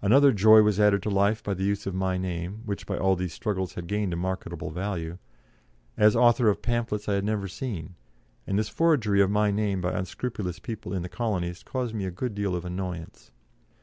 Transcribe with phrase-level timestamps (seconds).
[0.00, 3.14] Another joy was added to life by the use of my name which by all
[3.14, 5.18] these struggles had gained a marketable value
[5.98, 7.94] as author of pamphlets I had never seen,
[8.46, 12.10] and this forgery of my name by unscrupulous people in the colonies caused me a
[12.10, 13.32] good deal of annoyance.